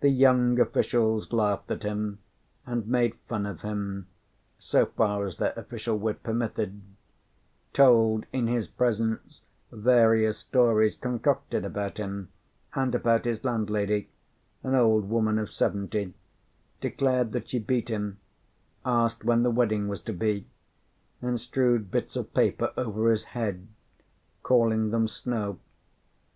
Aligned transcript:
The 0.00 0.08
young 0.08 0.58
officials 0.58 1.32
laughed 1.32 1.70
at 1.70 1.84
and 1.84 2.18
made 2.66 3.14
fun 3.28 3.46
of 3.46 3.62
him, 3.62 4.08
so 4.58 4.84
far 4.84 5.24
as 5.26 5.36
their 5.36 5.52
official 5.56 5.96
wit 5.96 6.24
permitted; 6.24 6.82
told 7.72 8.26
in 8.32 8.48
his 8.48 8.66
presence 8.66 9.42
various 9.70 10.38
stories 10.38 10.96
concocted 10.96 11.64
about 11.64 11.98
him, 11.98 12.30
and 12.74 12.96
about 12.96 13.26
his 13.26 13.44
landlady, 13.44 14.08
an 14.64 14.74
old 14.74 15.08
woman 15.08 15.38
of 15.38 15.52
seventy; 15.52 16.14
declared 16.80 17.30
that 17.30 17.48
she 17.50 17.60
beat 17.60 17.90
him; 17.90 18.18
asked 18.84 19.22
when 19.22 19.44
the 19.44 19.52
wedding 19.52 19.86
was 19.86 20.00
to 20.00 20.12
be; 20.12 20.48
and 21.22 21.38
strewed 21.38 21.92
bits 21.92 22.16
of 22.16 22.34
paper 22.34 22.72
over 22.76 23.08
his 23.08 23.22
head, 23.26 23.68
calling 24.42 24.90
them 24.90 25.06
snow. 25.06 25.60